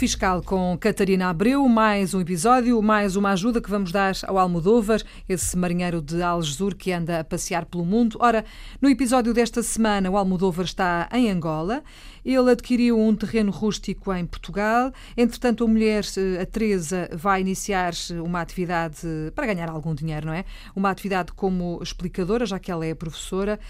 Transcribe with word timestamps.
Fiscal 0.00 0.42
com 0.42 0.78
Catarina 0.80 1.28
Abreu, 1.28 1.68
mais 1.68 2.14
um 2.14 2.22
episódio, 2.22 2.80
mais 2.80 3.16
uma 3.16 3.32
ajuda 3.32 3.60
que 3.60 3.68
vamos 3.68 3.92
dar 3.92 4.14
ao 4.26 4.38
Almodóvar, 4.38 5.02
esse 5.28 5.54
marinheiro 5.58 6.00
de 6.00 6.22
Algesur 6.22 6.74
que 6.74 6.90
anda 6.90 7.20
a 7.20 7.24
passear 7.24 7.66
pelo 7.66 7.84
mundo. 7.84 8.16
Ora, 8.18 8.42
no 8.80 8.88
episódio 8.88 9.34
desta 9.34 9.62
semana, 9.62 10.10
o 10.10 10.16
Almodóvar 10.16 10.64
está 10.64 11.06
em 11.12 11.30
Angola. 11.30 11.84
Ele 12.24 12.50
adquiriu 12.50 12.98
um 12.98 13.14
terreno 13.14 13.52
rústico 13.52 14.10
em 14.14 14.24
Portugal. 14.24 14.90
Entretanto, 15.14 15.64
a 15.64 15.68
mulher, 15.68 16.02
a 16.40 16.46
Teresa, 16.46 17.10
vai 17.12 17.42
iniciar 17.42 17.92
uma 18.24 18.40
atividade 18.40 19.06
para 19.34 19.48
ganhar 19.48 19.68
algum 19.68 19.94
dinheiro, 19.94 20.28
não 20.28 20.32
é? 20.32 20.46
Uma 20.74 20.88
atividade 20.88 21.30
como 21.32 21.78
explicadora, 21.82 22.46
já 22.46 22.58
que 22.58 22.72
ela 22.72 22.86
é 22.86 22.94
professora. 22.94 23.60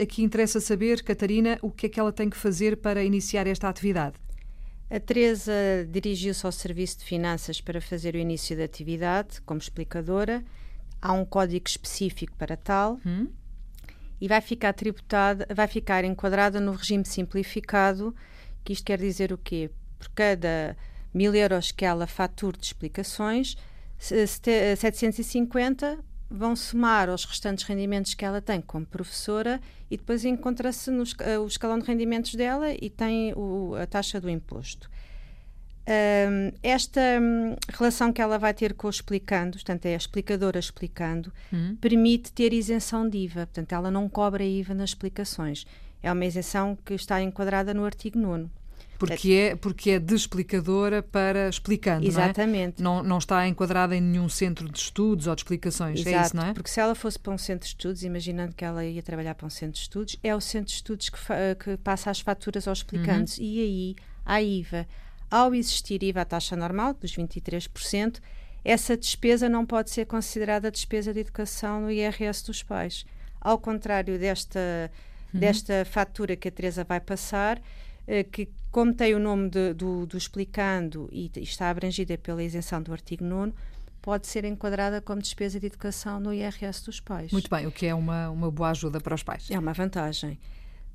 Aqui 0.00 0.22
interessa 0.22 0.60
saber, 0.60 1.02
Catarina, 1.02 1.58
o 1.60 1.70
que 1.70 1.84
é 1.84 1.88
que 1.90 2.00
ela 2.00 2.10
tem 2.10 2.30
que 2.30 2.38
fazer 2.38 2.78
para 2.78 3.04
iniciar 3.04 3.46
esta 3.46 3.68
atividade. 3.68 4.14
A 4.90 4.98
Teresa 4.98 5.52
dirigiu-se 5.90 6.46
ao 6.46 6.52
Serviço 6.52 6.98
de 6.98 7.04
Finanças 7.04 7.60
para 7.60 7.78
fazer 7.78 8.14
o 8.14 8.18
início 8.18 8.56
da 8.56 8.64
atividade 8.64 9.40
como 9.42 9.60
explicadora. 9.60 10.42
Há 11.00 11.12
um 11.12 11.26
código 11.26 11.68
específico 11.68 12.34
para 12.38 12.56
tal 12.56 12.98
hum. 13.04 13.28
e 14.18 14.26
vai 14.26 14.40
ficar 14.40 14.72
tributada, 14.72 15.46
vai 15.54 15.68
ficar 15.68 16.04
enquadrada 16.04 16.58
no 16.58 16.72
regime 16.72 17.04
simplificado, 17.04 18.16
que 18.64 18.72
isto 18.72 18.84
quer 18.84 18.98
dizer 18.98 19.30
o 19.30 19.38
quê? 19.38 19.70
Por 19.98 20.08
cada 20.10 20.74
mil 21.12 21.34
euros 21.34 21.70
que 21.70 21.84
ela 21.84 22.06
fature 22.06 22.56
de 22.56 22.64
explicações, 22.64 23.56
750 23.98 25.98
vão 26.30 26.54
somar 26.54 27.08
aos 27.08 27.24
restantes 27.24 27.64
rendimentos 27.64 28.14
que 28.14 28.24
ela 28.24 28.40
tem 28.40 28.60
como 28.60 28.84
professora 28.84 29.60
e 29.90 29.96
depois 29.96 30.24
encontra-se 30.24 30.90
no 30.90 31.04
o 31.42 31.46
escalão 31.46 31.78
de 31.78 31.86
rendimentos 31.86 32.34
dela 32.34 32.72
e 32.72 32.90
tem 32.90 33.32
o, 33.34 33.74
a 33.74 33.86
taxa 33.86 34.20
do 34.20 34.28
imposto. 34.28 34.90
Um, 35.88 36.52
esta 36.62 37.00
um, 37.18 37.56
relação 37.72 38.12
que 38.12 38.20
ela 38.20 38.38
vai 38.38 38.52
ter 38.52 38.74
com 38.74 38.88
o 38.88 38.90
explicando, 38.90 39.52
portanto, 39.52 39.86
é 39.86 39.94
a 39.94 39.96
explicadora 39.96 40.58
explicando, 40.58 41.32
uhum. 41.50 41.76
permite 41.80 42.30
ter 42.30 42.52
isenção 42.52 43.08
de 43.08 43.16
IVA. 43.16 43.46
Portanto, 43.46 43.72
ela 43.72 43.90
não 43.90 44.06
cobra 44.06 44.44
IVA 44.44 44.74
nas 44.74 44.90
explicações. 44.90 45.64
É 46.02 46.12
uma 46.12 46.26
isenção 46.26 46.76
que 46.84 46.92
está 46.92 47.22
enquadrada 47.22 47.72
no 47.72 47.86
artigo 47.86 48.18
9. 48.18 48.50
Porque 48.98 49.32
é, 49.32 49.56
porque 49.56 49.90
é 49.90 49.98
de 50.00 50.14
explicadora 50.14 51.02
para 51.02 51.48
explicando, 51.48 52.04
Exatamente. 52.04 52.82
Não, 52.82 52.98
é? 52.98 53.02
não, 53.02 53.08
não 53.10 53.18
está 53.18 53.46
enquadrada 53.46 53.94
em 53.94 54.00
nenhum 54.00 54.28
centro 54.28 54.68
de 54.68 54.78
estudos 54.78 55.28
ou 55.28 55.34
de 55.36 55.42
explicações, 55.42 56.00
Exato, 56.00 56.16
é 56.16 56.22
isso, 56.22 56.36
não 56.36 56.46
é? 56.46 56.52
porque 56.52 56.68
se 56.68 56.80
ela 56.80 56.94
fosse 56.96 57.18
para 57.18 57.32
um 57.32 57.38
centro 57.38 57.64
de 57.64 57.74
estudos, 57.74 58.02
imaginando 58.02 58.54
que 58.56 58.64
ela 58.64 58.84
ia 58.84 59.02
trabalhar 59.02 59.36
para 59.36 59.46
um 59.46 59.50
centro 59.50 59.74
de 59.74 59.80
estudos, 59.80 60.16
é 60.22 60.34
o 60.34 60.40
centro 60.40 60.66
de 60.66 60.72
estudos 60.72 61.08
que, 61.08 61.18
que 61.62 61.76
passa 61.76 62.10
as 62.10 62.20
faturas 62.20 62.66
aos 62.66 62.78
explicantes. 62.78 63.38
Uhum. 63.38 63.44
E 63.44 63.60
aí, 63.60 63.96
a 64.26 64.42
IVA, 64.42 64.86
ao 65.30 65.54
existir 65.54 66.02
IVA 66.02 66.22
à 66.22 66.24
taxa 66.24 66.56
normal, 66.56 66.94
dos 66.94 67.14
23%, 67.16 68.20
essa 68.64 68.96
despesa 68.96 69.48
não 69.48 69.64
pode 69.64 69.90
ser 69.90 70.06
considerada 70.06 70.70
despesa 70.70 71.12
de 71.14 71.20
educação 71.20 71.80
no 71.80 71.90
IRS 71.90 72.44
dos 72.44 72.62
pais. 72.62 73.06
Ao 73.40 73.58
contrário 73.58 74.18
desta, 74.18 74.90
uhum. 75.32 75.40
desta 75.40 75.84
fatura 75.84 76.34
que 76.34 76.48
a 76.48 76.50
Teresa 76.50 76.84
vai 76.84 77.00
passar, 77.00 77.60
eh, 78.06 78.24
que, 78.24 78.48
como 78.70 78.92
tem 78.94 79.14
o 79.14 79.18
nome 79.18 79.48
de, 79.48 79.72
do, 79.74 80.06
do, 80.06 80.16
explicando 80.16 81.08
e 81.10 81.30
está 81.36 81.70
abrangida 81.70 82.16
pela 82.18 82.42
isenção 82.42 82.82
do 82.82 82.92
artigo 82.92 83.24
9, 83.24 83.52
pode 84.00 84.26
ser 84.26 84.44
enquadrada 84.44 85.00
como 85.00 85.20
despesa 85.20 85.58
de 85.58 85.66
educação 85.66 86.20
no 86.20 86.32
IRS 86.32 86.84
dos 86.84 87.00
pais. 87.00 87.32
Muito 87.32 87.50
bem, 87.50 87.66
o 87.66 87.72
que 87.72 87.86
é 87.86 87.94
uma, 87.94 88.30
uma 88.30 88.50
boa 88.50 88.70
ajuda 88.70 89.00
para 89.00 89.14
os 89.14 89.22
pais. 89.22 89.50
É 89.50 89.58
uma 89.58 89.72
vantagem. 89.72 90.38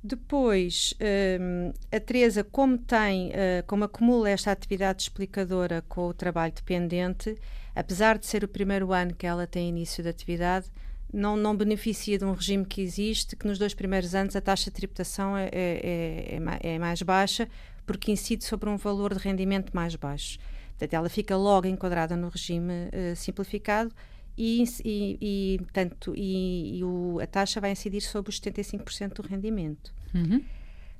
Depois, 0.02 0.94
um, 1.40 1.72
a 1.90 1.98
Teresa, 1.98 2.44
como 2.44 2.76
tem, 2.76 3.30
uh, 3.30 3.64
como 3.66 3.84
acumula 3.84 4.28
esta 4.28 4.52
atividade 4.52 5.02
explicadora 5.04 5.82
com 5.88 6.08
o 6.08 6.12
trabalho 6.12 6.52
dependente, 6.52 7.34
apesar 7.74 8.18
de 8.18 8.26
ser 8.26 8.44
o 8.44 8.48
primeiro 8.48 8.92
ano 8.92 9.14
que 9.14 9.26
ela 9.26 9.46
tem 9.46 9.70
início 9.70 10.02
de 10.02 10.10
atividade, 10.10 10.66
não, 11.14 11.36
não 11.36 11.56
beneficia 11.56 12.18
de 12.18 12.24
um 12.24 12.32
regime 12.32 12.64
que 12.64 12.80
existe, 12.80 13.36
que 13.36 13.46
nos 13.46 13.58
dois 13.58 13.72
primeiros 13.72 14.14
anos 14.14 14.34
a 14.34 14.40
taxa 14.40 14.70
de 14.70 14.76
tributação 14.76 15.36
é, 15.36 15.48
é, 15.52 16.40
é, 16.62 16.74
é 16.74 16.78
mais 16.78 17.00
baixa, 17.02 17.48
porque 17.86 18.10
incide 18.10 18.44
sobre 18.44 18.68
um 18.68 18.76
valor 18.76 19.14
de 19.14 19.20
rendimento 19.20 19.70
mais 19.72 19.94
baixo. 19.94 20.38
Portanto, 20.70 20.94
ela 20.94 21.08
fica 21.08 21.36
logo 21.36 21.66
enquadrada 21.68 22.16
no 22.16 22.28
regime 22.28 22.72
uh, 22.72 23.14
simplificado 23.14 23.94
e, 24.36 24.64
e, 24.84 25.18
e, 25.20 25.60
tanto, 25.72 26.12
e, 26.16 26.78
e 26.78 26.84
o, 26.84 27.20
a 27.22 27.26
taxa 27.26 27.60
vai 27.60 27.70
incidir 27.70 28.00
sobre 28.00 28.30
os 28.30 28.40
75% 28.40 29.14
do 29.14 29.22
rendimento. 29.22 29.94
Uhum. 30.12 30.42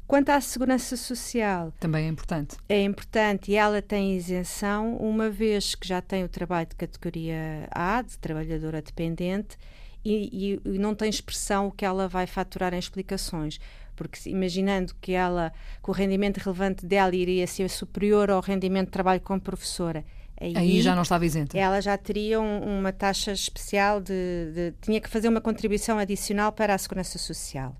Quanto 0.06 0.28
à 0.28 0.40
segurança 0.40 0.96
social. 0.96 1.72
Também 1.80 2.04
é 2.04 2.08
importante. 2.08 2.56
É 2.68 2.82
importante 2.82 3.50
e 3.50 3.56
ela 3.56 3.80
tem 3.80 4.16
isenção, 4.16 4.96
uma 4.98 5.30
vez 5.30 5.74
que 5.74 5.88
já 5.88 6.00
tem 6.00 6.22
o 6.22 6.28
trabalho 6.28 6.68
de 6.68 6.76
categoria 6.76 7.66
A, 7.70 8.02
de 8.02 8.18
trabalhadora 8.18 8.82
dependente, 8.82 9.56
e, 10.04 10.60
e, 10.64 10.78
não 10.78 10.94
tem 10.94 11.08
expressão 11.08 11.68
o 11.68 11.72
que 11.72 11.84
ela 11.84 12.06
vai 12.08 12.26
faturar 12.26 12.74
em 12.74 12.78
explicações. 12.78 13.58
Porque 13.96 14.28
imaginando 14.28 14.94
que 15.00 15.12
ela, 15.12 15.52
que 15.82 15.88
o 15.88 15.92
rendimento 15.92 16.38
relevante 16.38 16.84
dela 16.84 17.14
iria 17.14 17.46
ser 17.46 17.70
superior 17.70 18.30
ao 18.30 18.40
rendimento 18.40 18.86
de 18.86 18.92
trabalho 18.92 19.20
como 19.20 19.40
professora, 19.40 20.04
Aí, 20.40 20.52
aí, 20.56 20.82
já 20.82 20.96
não 20.96 21.02
estava 21.02 21.24
isenta. 21.24 21.56
Ela 21.56 21.80
já 21.80 21.96
teria 21.96 22.40
um, 22.40 22.80
uma 22.80 22.92
taxa 22.92 23.32
especial 23.32 24.00
de, 24.00 24.52
de, 24.52 24.74
tinha 24.82 25.00
que 25.00 25.08
fazer 25.08 25.28
uma 25.28 25.40
contribuição 25.40 25.96
adicional 25.96 26.50
para 26.50 26.74
a 26.74 26.78
segurança 26.78 27.18
social. 27.18 27.76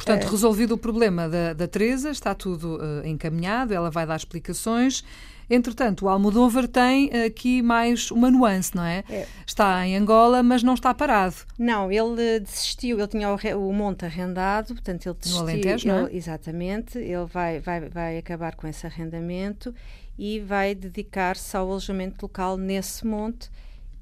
Portanto, 0.00 0.24
uh, 0.24 0.30
resolvido 0.30 0.72
o 0.72 0.78
problema 0.78 1.28
da, 1.28 1.52
da 1.52 1.68
Teresa, 1.68 2.10
está 2.10 2.34
tudo 2.34 2.76
uh, 2.76 3.06
encaminhado, 3.06 3.74
ela 3.74 3.90
vai 3.90 4.06
dar 4.06 4.16
explicações. 4.16 5.04
Entretanto, 5.48 6.06
o 6.06 6.08
Almodóvar 6.08 6.66
tem 6.66 7.10
aqui 7.26 7.60
mais 7.60 8.10
uma 8.10 8.30
nuance, 8.30 8.74
não 8.74 8.84
é? 8.84 9.04
é? 9.10 9.26
Está 9.44 9.86
em 9.86 9.96
Angola, 9.96 10.42
mas 10.42 10.62
não 10.62 10.74
está 10.74 10.94
parado. 10.94 11.34
Não, 11.58 11.90
ele 11.90 12.40
desistiu, 12.40 12.98
ele 12.98 13.08
tinha 13.08 13.28
o, 13.28 13.68
o 13.68 13.72
monte 13.72 14.04
arrendado, 14.04 14.68
portanto 14.68 15.06
ele 15.06 15.16
desistiu. 15.18 15.42
No 15.42 15.50
Alentejo, 15.50 15.88
não 15.88 16.06
é? 16.06 16.16
Exatamente, 16.16 16.98
ele 16.98 17.26
vai, 17.26 17.58
vai, 17.58 17.80
vai 17.88 18.18
acabar 18.18 18.54
com 18.54 18.66
esse 18.66 18.86
arrendamento 18.86 19.74
e 20.16 20.38
vai 20.38 20.74
dedicar-se 20.74 21.54
ao 21.56 21.68
alojamento 21.68 22.22
local 22.22 22.56
nesse 22.56 23.04
monte 23.04 23.50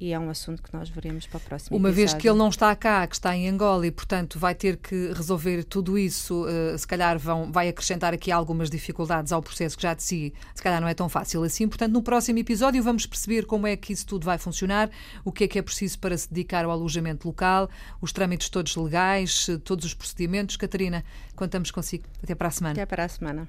e 0.00 0.12
é 0.12 0.19
um 0.19 0.31
assunto 0.31 0.62
que 0.62 0.72
nós 0.72 0.88
veremos 0.88 1.26
para 1.26 1.38
o 1.38 1.41
próximo 1.41 1.76
Uma 1.76 1.88
episódio. 1.88 2.12
vez 2.12 2.22
que 2.22 2.28
ele 2.28 2.38
não 2.38 2.48
está 2.48 2.75
cá, 2.76 3.06
que 3.06 3.14
está 3.14 3.36
em 3.36 3.48
Angola 3.48 3.86
e, 3.86 3.91
portanto, 3.91 4.38
vai 4.38 4.54
ter 4.54 4.76
que 4.76 5.12
resolver 5.12 5.64
tudo 5.64 5.98
isso, 5.98 6.44
uh, 6.44 6.78
se 6.78 6.86
calhar 6.86 7.19
vão, 7.19 7.50
vai 7.50 7.69
acrescentar 7.69 8.14
aqui 8.14 8.31
algumas 8.31 8.70
dificuldades 8.70 9.32
ao 9.32 9.42
processo 9.42 9.76
que 9.76 9.82
já 9.82 9.94
de 9.94 10.03
si, 10.03 10.32
se 10.54 10.62
calhar 10.62 10.81
não 10.81 10.88
é 10.88 10.94
tão 10.94 11.08
fácil 11.08 11.42
assim. 11.42 11.66
Portanto, 11.66 11.92
no 11.92 12.03
próximo 12.03 12.38
episódio 12.38 12.82
vamos 12.82 13.06
perceber 13.06 13.44
como 13.44 13.66
é 13.66 13.76
que 13.76 13.92
isso 13.92 14.06
tudo 14.06 14.25
vai 14.25 14.38
funcionar, 14.38 14.88
o 15.25 15.32
que 15.32 15.44
é 15.44 15.48
que 15.48 15.58
é 15.58 15.62
preciso 15.62 15.98
para 15.98 16.16
se 16.16 16.28
dedicar 16.28 16.64
ao 16.64 16.70
alojamento 16.70 17.26
local, 17.26 17.69
os 18.00 18.12
trâmites 18.12 18.48
todos 18.48 18.76
legais, 18.76 19.48
todos 19.64 19.84
os 19.84 19.94
procedimentos. 19.94 20.56
Catarina, 20.56 21.04
contamos 21.34 21.70
consigo. 21.70 22.04
Até 22.22 22.34
para 22.34 22.48
a 22.48 22.50
semana. 22.50 22.72
Até 22.72 22.87
para 22.87 23.04
a 23.04 23.08
semana. 23.08 23.48